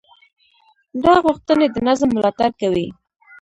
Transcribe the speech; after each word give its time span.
دا 1.03 1.13
غوښتنې 1.25 1.67
د 1.71 1.77
نظم 1.87 2.09
ملاتړ 2.15 2.49
کوي. 2.61 2.87